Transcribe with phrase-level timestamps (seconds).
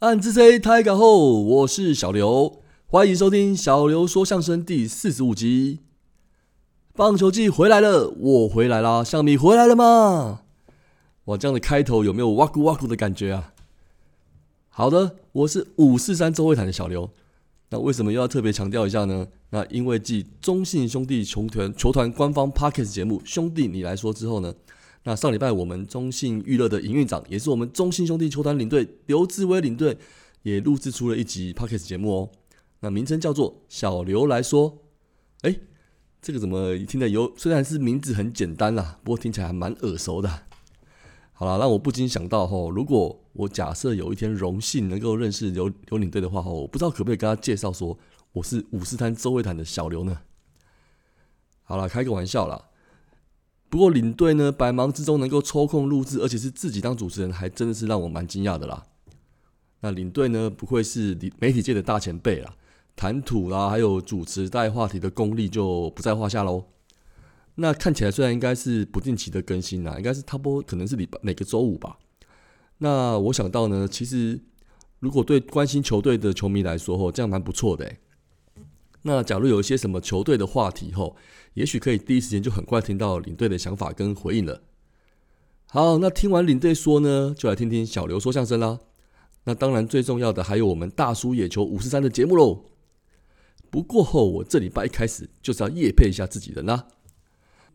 [0.00, 5.80] 暗之 C 太港后，我是小刘，欢迎收听小刘说相声第四十五集。
[6.94, 10.40] 棒球季回来了，我回来啦，向米回来了吗？
[11.26, 13.52] 哇，这样的开头有没有哇咕哇咕的感觉啊？
[14.70, 17.10] 好的，我是五四三周会谈的小刘。
[17.68, 19.28] 那为什么又要特别强调一下呢？
[19.50, 24.54] 那因为继中信兄弟球团球团官方 parkes 节目《兄弟你来说》之后呢，
[25.02, 29.96] 那上礼拜我们中信娱乐的营运长，也是我们中信兄弟球团领队刘志威领队，
[30.42, 32.30] 也录制出了一集 Pockets 节目哦。
[32.80, 34.72] 那名称叫做《小刘来说》。
[35.40, 35.56] 哎，
[36.20, 37.34] 这个怎么听得有？
[37.36, 40.42] 虽然是名字很简单啦，不过听起来还蛮耳熟的。
[41.32, 47.98] 好了，让我不禁想到吼，如果我假设有一天荣幸能够认识刘刘领队的话吼，我不知道可不可以跟他介绍说
[48.32, 50.20] 我是五四滩周会谈的小刘呢？
[51.62, 52.66] 好了，开个玩笑啦。
[53.70, 58.84] 不过领队呢，百忙之中能够抽空录制，而且是自己当主持人，还真的是让我蛮惊讶的啦。
[59.80, 62.52] 那领队呢，不愧是媒体界的大前辈啦，
[62.96, 66.64] 谈吐啦，还有主持带话题的功力就不在话下喽。
[67.54, 71.96] 那看起来虽然应该是不定期的更新啦，应该是差不多可能是礼拜每个周五吧。
[72.78, 74.40] 那我想到呢，其实
[74.98, 77.90] 如果对关心球队的球迷来说，吼这样蛮不错的。
[79.02, 81.16] 那假如有一些什么球队的话题，后
[81.54, 84.62] 也许可以第一时间就很快听到领队的想法跟回应了。
[85.66, 88.78] 好，那听完领队说呢，就来听听小刘说相声啦。
[89.44, 92.64] 那当然最重要的还有我们大叔野球五十三的节目喽。
[93.70, 96.88] 不过后我这礼拜一开始就是要夜配一下自己的啦。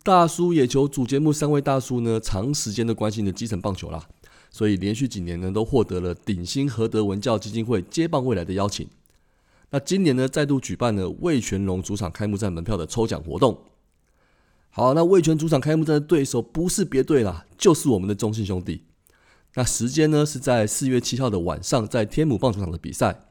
[0.03, 4.07] 大叔野球主节目三位大叔呢，长时间的关心的基层棒球啦，
[4.51, 8.87] 所以连续几年呢，都获得了鼎新和德文教基金会接棒未来的邀请。
[9.69, 13.63] 那今年呢，再度举办了魏全龙主场开幕战门票的抽奖活动。
[14.69, 18.83] 好，那魏全主场开幕战的对手不是别队啦，就是我们的中信兄弟。
[19.55, 23.21] 那时间呢，是在四月七号的晚上，在天母棒球场的比赛。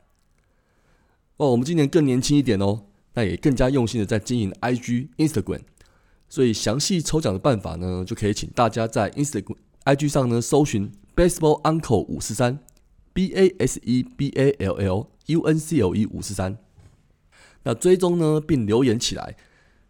[1.37, 5.61] 哦，我们今年更年轻一点哦，那也更加用心的在经营 IG、Instagram。
[6.29, 12.59] 所以详细抽奖的办法呢，就可以请大家在 Instagram、IG 上呢搜寻 Baseball Uncle 五四三
[13.15, 16.59] B A S E B A L L U N C L E 五四三，
[17.63, 19.35] 那追踪呢并留言起来，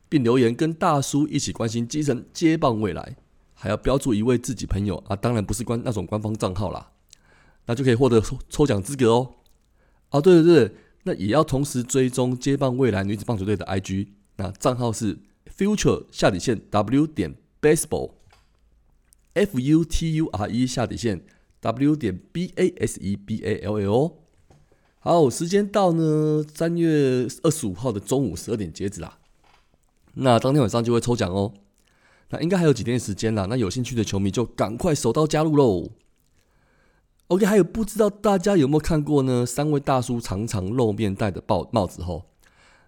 [0.08, 3.16] 并留言跟大叔一起关心基层接棒未来，
[3.54, 6.92] 还要标注一位自己朋友啊，当然不是官那种官方账号啦，
[7.66, 9.34] 那就可以获得抽抽奖资格哦。
[10.10, 15.18] 啊，对对对，那也要同时追踪接棒未来女子棒球队的 IG，那账号是。
[15.56, 21.24] Future 下底线 W 点 Baseball，F U T U R E 下底线
[21.64, 24.12] W 点 B A S E B A L L。
[24.98, 29.18] 好，时间到呢，三月二十五号的中午十二点截止啦。
[30.12, 31.54] 那当天晚上就会抽奖哦。
[32.28, 33.46] 那应该还有几天时间啦。
[33.48, 35.88] 那有兴趣的球迷就赶快手刀加入喽。
[37.28, 39.46] OK，还有不知道大家有没有看过呢？
[39.46, 42.26] 三位大叔常常露面戴的帽帽子吼。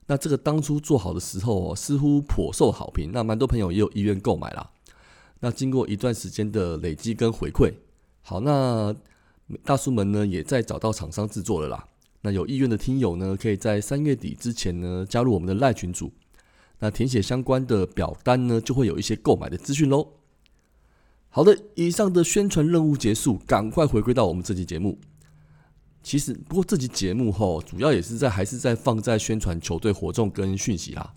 [0.06, 3.10] 那这个当初做好的时候哦，似乎颇受好评。
[3.12, 4.70] 那蛮多朋友也有意愿购买啦。
[5.40, 7.72] 那经过一段时间的累积跟回馈，
[8.28, 8.92] 好，那
[9.64, 11.86] 大叔们呢也在找到厂商制作了啦。
[12.22, 16.12] 那有意愿的听友呢，可以在三月底之前呢加入我们的赖群组。
[16.80, 20.08] 那填写相关的表单呢，就会有一些购买的资讯喽。
[21.28, 24.98] 好的，以上的宣传任务结束，赶快回归到我们这期节目。
[26.02, 31.14] 其实，不过这集节目吼，主要也是在还是在放在宣传球队活动跟讯息啦。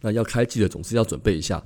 [0.00, 1.62] 那要开季的总是要准备一下。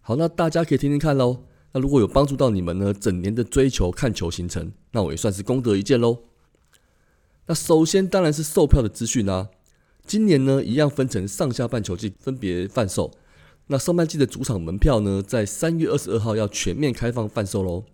[0.00, 1.44] 好，那大家可以听听看喽。
[1.72, 6.18] 那如果有帮助到你们呢，整年的追求看球行程，那我也算是功德一件喽。
[7.46, 9.48] 那首先当然是售票的资讯啦。
[10.06, 13.10] 今年呢，一样分成上下半球季分别贩售。
[13.68, 17.84] 那上半季的主场门票呢，在三月二十二号要全面开放贩售喽。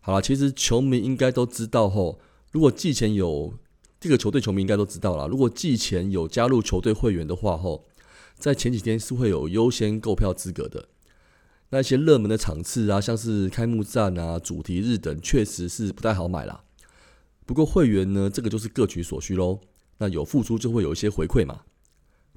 [0.00, 2.18] 好了，其实球迷应该都知道吼。
[2.50, 3.54] 如果季前有
[4.00, 7.84] 这个球队球迷应该都知道了，如果季前有加入球队会员的话，吼，
[8.38, 10.88] 在前几天是会有优先购票资格的。
[11.72, 16.64] 那一些热门的场次啊，像是开幕战啊、主题日等，确实是不太好买啦。
[17.46, 19.58] 不过会员呢，这个就是各取所需喽。
[19.96, 21.62] 那有付出就会有一些回馈嘛。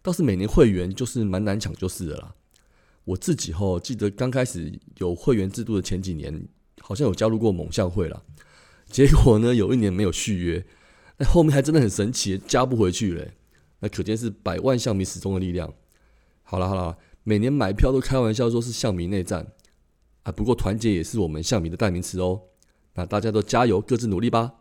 [0.01, 2.33] 倒是每年会员就是蛮难抢，就是的啦。
[3.03, 6.47] 我自己吼记得刚开始有会员制度的前几年，
[6.79, 8.23] 好像有加入过猛象会了。
[8.89, 10.65] 结果呢，有一年没有续约，
[11.17, 13.33] 那后面还真的很神奇，加不回去嘞。
[13.79, 15.73] 那可见是百万象迷始终的力量。
[16.43, 16.97] 好了好了，
[17.27, 19.47] 每年买票都开玩笑说是象迷内战
[20.23, 22.39] 啊，不过团结也是我们象迷的代名词哦。
[22.93, 24.53] 那大家都加油，各自努力吧。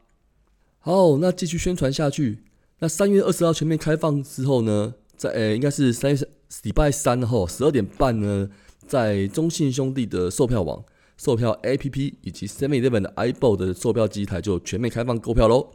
[0.80, 2.42] 好，那继续宣传下去。
[2.78, 6.28] 那三月二十号全面开放之后呢，在呃应该是三月
[6.62, 8.48] 礼拜三哈十二点半呢，
[8.86, 10.82] 在中信兄弟的售票网。
[11.16, 15.70] 售票 APP 以及 Seven Eleven 的 iBo 的售票机台就全面开放购票喽。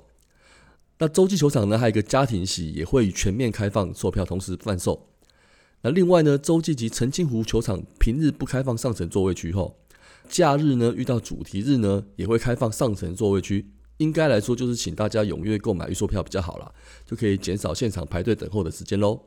[0.97, 5.07] 那洲际球场呢，还有一个家庭席，也会全面开放售票，同时贩售。
[5.81, 9.77] 那另外呢，洲际及澄清湖球场平日不开放上层座位区后，
[10.27, 13.71] 假日呢遇到主题日呢，也会开放上层座位区。
[13.97, 16.71] 应该来说，就是请大家踊跃购买预售票比较好啦，
[17.05, 19.19] 就可以减少现场排队等候的时间喽。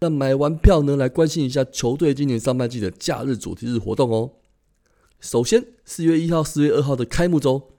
[0.00, 4.32] 那买完票呢，来关心一下球队今年上半季的假日主题日活动哦。
[5.20, 7.73] 首先，四月一号、四月二号的开幕周。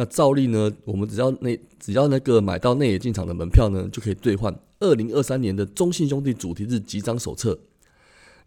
[0.00, 7.58] 那照例呢，我们只要那只要那个买到内野进场的门票呢，就可以兑换二零二三年的中信兄弟主题日集章手册。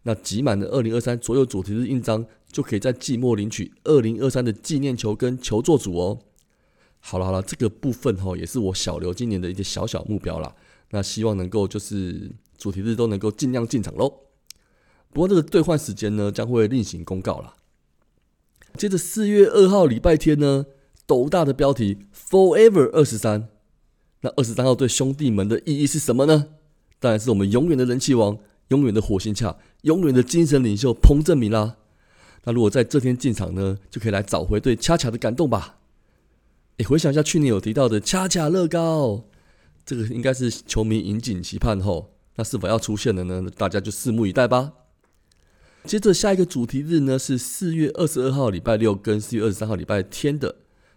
[0.04, 6.20] 那集满的二零二三所有主题日印章，就可以在季末领取二零二三的纪念球跟球座组哦。
[7.00, 10.54] 好了好了，这个部分哈，也是我小刘今年的一些小小目标啦。
[10.92, 14.10] 那希望能够就是主题日都能够尽量进场喽。
[15.12, 17.56] 不过这个兑换时间呢，将会另行公告啦。
[18.78, 20.64] 接着四月二号礼拜天呢。
[21.06, 23.48] 斗大的标题 “Forever 二十三”，
[24.22, 26.48] 那二十三号对兄弟们的意义是什么呢？
[26.98, 28.38] 当然是我们永远的人气王、
[28.68, 31.76] 永远的火星恰、永远的精神领袖彭正明啦。
[32.44, 35.78] 那如果在这天进场呢，就可以来找回对恰恰的感动吧。
[36.78, 39.24] 你回想一下去年有提到的恰恰乐高，
[39.84, 43.50] 这个应该是球迷引颈期盼后，那是否要出现了呢？
[43.56, 44.72] 大家就拭目以待吧。
[45.84, 50.56] 接着下一个主题日呢，是四月二十二号礼拜六跟四月二十三号礼拜天的。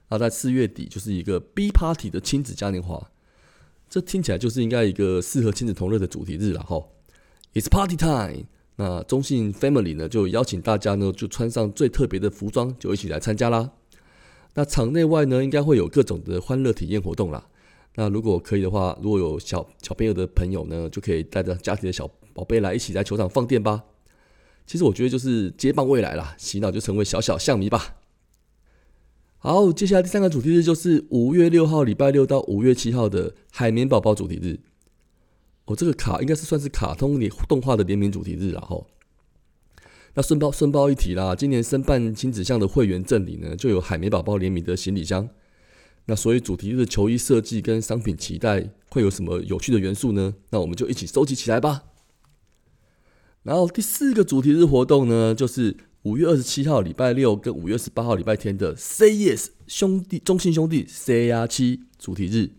[0.10, 3.12] 那在四月底就是一个 B party 的亲子嘉年华，
[3.90, 6.84] 这听起来就是应该一个适合亲子同乐的主题日了哈。
[7.54, 13.72] It's party time，那中信 family 呢就邀请大家呢就穿上最特别的服装，就一起来参加啦。
[14.54, 17.48] 那场内外呢应该会有各种的欢乐体验活动啦。
[17.96, 23.84] 那如果可以的话，如果有小小朋友的朋友呢，就可以带着家庭的小宝贝来一起在球场放电吧。
[24.68, 27.96] 其实我觉得就是接棒未来啦，洗脑就成为小小象迷吧。
[29.45, 34.59] 好，接下来第三个主题日就是五月六号礼拜六到五月七号的海绵宝宝主题日。
[35.65, 38.83] 哦，这个卡应该是算是卡通里动画的联名主题日了哈。
[40.15, 45.30] 那顺报顺报一提啦，今年申办亲子项的会员证里呢，就有海绵宝宝联名的行李箱。
[46.06, 50.33] 那所以主题日的球衣设计跟商品期待会有什么有趣的元素呢？
[50.50, 51.83] 那我们就一起收集起来吧。
[53.44, 55.77] 然后第四个主题日活动呢，就是。
[56.06, 62.52] 五月二十七号礼拜六跟五月十八号礼拜天的 Say Yes 兄弟中信兄弟 Say 呀七主题日，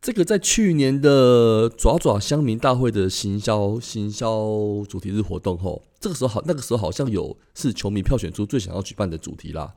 [0.00, 9.74] 这个在去年的爪爪乡民大会的行销行销主题日活动后，这个时候好那个时候好像有是球迷票选出最想要举办的主题啦。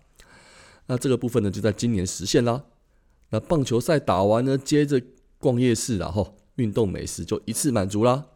[0.88, 2.64] 那这个部分呢就在今年实现啦。
[3.32, 5.02] 那棒球赛打完呢，接着
[5.40, 8.28] 逛夜市，然后运动美食就一次满足啦。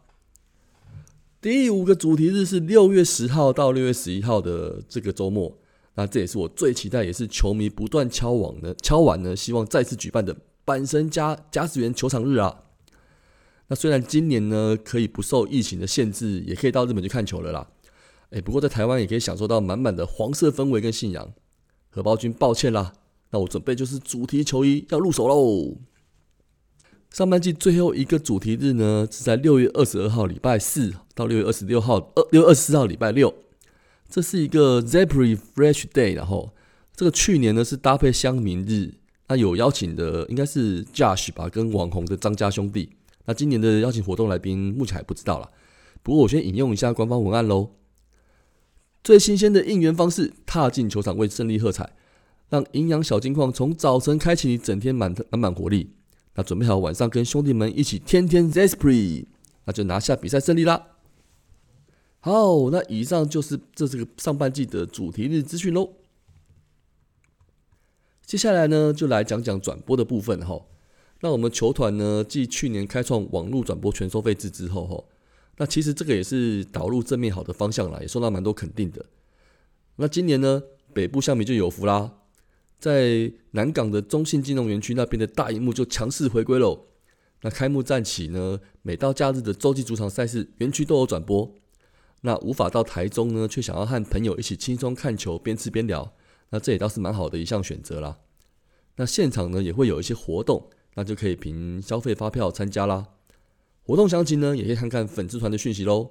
[1.44, 5.54] 第五个主题日是六月十号到六月十一号的这个周末，
[5.94, 12.62] 那这也是我最期待，也是球迷不断敲网呢敲碗呢，希望再次举办的阪神加加时园球场日啊。
[13.66, 17.68] 那虽然今年呢可以不受疫情的限制，也可以到日本去看球了啦。
[18.30, 21.34] 哎，不过在台湾也可以享受到满满的黄色氛围跟信仰。
[21.90, 22.94] 荷包君，抱歉啦，
[23.32, 25.76] 那我准备就是主题球衣要入手喽。
[27.14, 33.32] 上半季最后一个主题日呢，是在六月二十二号礼拜四到六月二十六号二六月二十四号礼拜六，
[34.08, 36.16] 这是一个 Zebra Fresh Day。
[36.16, 36.50] 然后
[36.96, 38.94] 这个去年呢是搭配乡民日，
[39.28, 42.90] 那有邀请的应该是 Josh 吧，跟网红的张家兄弟。
[43.26, 45.48] 那今年的邀请活动来宾目前还不知道了，
[46.02, 47.70] 不过我先引用一下官方文案喽。
[49.04, 51.92] 最新鲜的应援方式，踏进球场为胜利喝彩，
[52.48, 55.93] 让营养小金矿从早晨开启你整天满满满活力。
[56.34, 59.26] 那准备好晚上跟兄弟们一起天天 Zespri，
[59.64, 60.88] 那就拿下比赛胜利啦！
[62.20, 65.90] 好，那以上就是这是个上半季的主题日资讯喽。
[68.24, 70.60] 接下来呢，就来讲讲转播的部分哈。
[71.20, 75.04] 那我们球团呢，继去年开创网络转播全收费制之后哈，
[75.58, 79.04] 那其实这个也是导入正面好的方向啦，也受到蛮多肯定的。
[79.96, 80.62] 那今年呢，
[80.92, 82.12] 北部项目就有福啦。
[82.84, 86.88] 在南港的中信金融园区那边的大荧幕就强势回归喽。
[87.40, 91.50] 那开幕战起呢，每到假日的洲际主场赛事，园区都有转播。
[92.20, 96.14] 那无法到台中呢，却想要和朋友一起轻松看球，边吃边聊，
[96.50, 98.18] 那这也倒是蛮好的一项选择啦。
[98.96, 103.08] 那现场呢也会有一些活动，那就可以凭消费发票参加啦。
[103.84, 106.10] 活动详情呢，也可以看看粉丝团的讯息喽。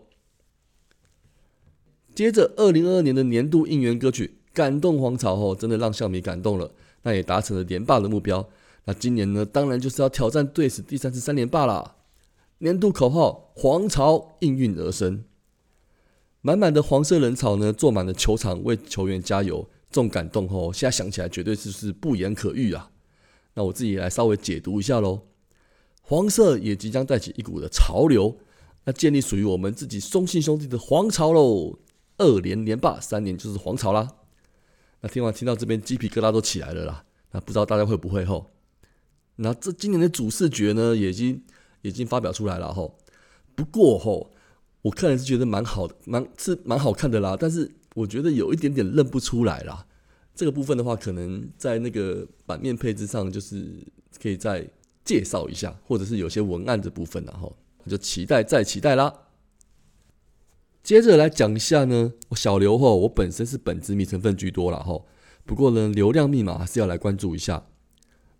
[2.16, 4.40] 接着，二零二二年的年度应援歌曲。
[4.54, 8.48] 感动黄巢后，真的让笑迷感动了，那也达成了连霸的目标。
[8.86, 11.96] 那今年呢，当然就是要挑战队史第三次三连霸啦。
[12.60, 15.24] 年度口号“黄巢应运而生”，
[16.42, 22.92] 满满的黄色人潮呢，坐满了球场为球员加油，这种感动后，现在想起来绝对是是不言可喻啊。
[23.56, 25.22] 那我自己来稍微解读一下喽。
[26.02, 28.38] 黄色也即将带起一股的潮流，
[28.86, 31.80] 那建立属于我们自己中信兄弟的皇朝喽。
[32.18, 34.10] 二连连霸，三年就是皇朝啦。
[35.04, 37.04] 那听完听到这边，鸡皮疙瘩都起来了啦。
[37.32, 38.50] 那不知道大家会不会吼？
[39.36, 41.44] 那这今年的主视觉呢，也已经
[41.82, 42.98] 已经发表出来了吼。
[43.54, 44.32] 不过吼，
[44.82, 47.36] 我个人是觉得蛮好的，蛮是蛮好看的啦。
[47.38, 49.86] 但是我觉得有一点点认不出来啦。
[50.34, 53.86] 这个部分的话，可能在那个版面配置上，就是
[54.22, 54.66] 可以再
[55.04, 57.54] 介绍一下，或者是有些文案的部分然后
[57.86, 59.14] 就期待再期待啦。
[60.84, 65.08] 接着来讲一下呢，我小刘吼，我本身是本子迷成分居多了吼，
[65.46, 67.66] 不过呢，流量密码还是要来关注一下。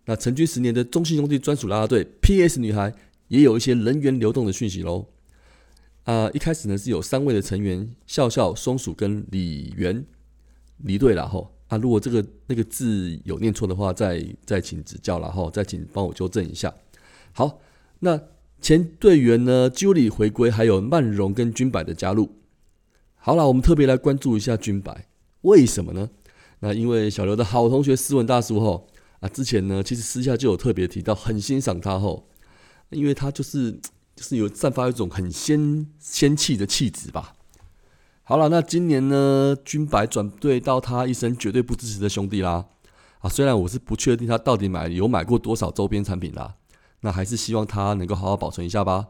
[0.04, 2.92] 那成军十年的中信兄弟专属啦啦队 P.S 女孩
[3.28, 5.06] 也有一些人员流动的讯息喽。
[6.02, 10.04] 啊，一开始呢是有三位的成员，笑笑、松鼠跟李元
[10.82, 11.56] 离队了吼。
[11.68, 16.74] 啊，如果这个那个字有念错的话，再再请指教了吼，再请帮我纠正一下。
[17.32, 17.58] 好，
[18.00, 18.20] 那。
[18.64, 22.36] 前队员呢，Juli 回归，还有曼荣跟军柏的加入。
[23.14, 24.96] 好了，我们特别来关注一下军柏，
[25.42, 26.08] 为什么呢？
[26.60, 28.88] 那因为小刘的好同学斯文大叔吼
[29.20, 32.26] 啊，之前呢其实私下就有特别提到，很欣赏他吼，
[32.88, 33.70] 因为他就是
[34.16, 37.34] 就是有散发一种很仙仙气的气质吧。
[38.22, 42.64] 好了，那今年呢，军柏转队到他一生绝对不支持的兄弟啦。
[43.18, 46.56] 啊，虽然我是不确定他到底买有买过多少周边产品啦。
[47.04, 49.08] 那还是希望他能够好好保存一下吧。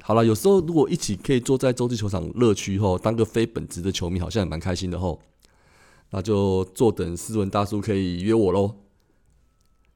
[0.00, 5.20] 好了，有时候如果一起可以坐在洲际球场乐区后，当个非本职的球迷，好像也蛮开心的吼。
[6.10, 8.76] 那就坐等斯文大叔可以约我喽。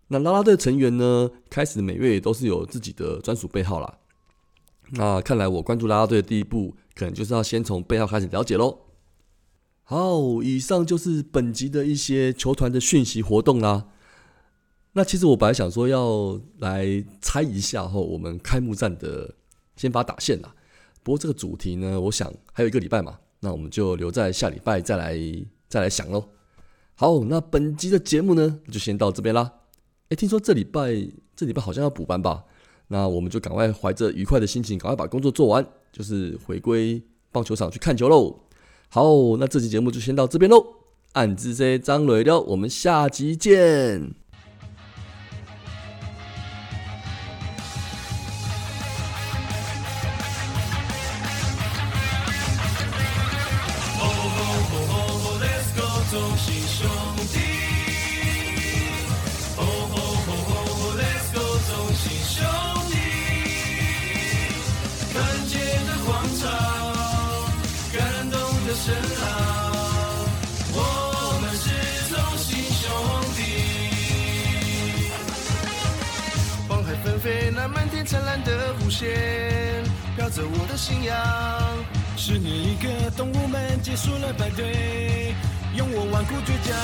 [0.09, 3.99] 那拉拉队成员呢，开始每月也都是有自己的专属背号啦。
[4.91, 8.81] 那看来我关注拉拉队的第一步，可能就是要先从背号开始了解喽。
[9.85, 13.87] 好，以上就是本集的一些球团的讯息活动啦。
[14.99, 16.85] 那其实我本来想说要来
[17.21, 19.33] 猜一下后我们开幕战的
[19.77, 20.53] 先发打线啦，
[21.05, 25.17] 不过这个主题呢，我想还有一个礼拜嘛，那我们就留在下礼拜再来
[25.69, 26.25] 再来想喽。
[26.97, 29.53] 好，那本集的节目呢就先到这边啦。
[30.09, 30.93] 哎，听说这礼拜
[31.37, 32.43] 这礼拜好像要补班吧？
[32.89, 37.01] 那我们就赶快怀着愉快的心情，赶快把工作做完，就是回归
[37.31, 38.37] 棒球场去看球喽。
[38.89, 39.05] 好，
[39.39, 40.75] 那这期节目就先到这边喽。
[41.13, 44.28] 暗之 C 张磊了，我们下集见。
[78.09, 79.85] 灿烂的弧线
[80.17, 81.15] 飘着我的信仰。
[82.17, 85.35] 十年一个，动物们结束了排队，
[85.77, 86.75] 用我顽固倔强，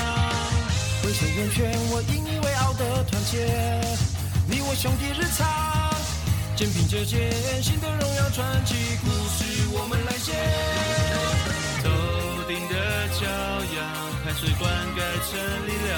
[1.03, 3.49] 挥手圆圈，我引以为傲的团结。
[4.47, 5.49] 你我兄弟日常，
[6.57, 10.37] 肩并着肩，新的荣耀传奇故事我们来写。
[11.83, 11.89] 头
[12.47, 13.25] 顶的骄
[13.73, 13.81] 阳，
[14.27, 15.95] 汗水灌溉成力量。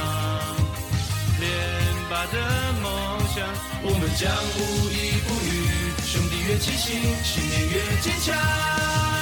[2.17, 3.47] 连霸的梦想，
[3.83, 5.93] 我们将无一不语。
[6.03, 9.16] 兄弟越齐心，信念越坚强。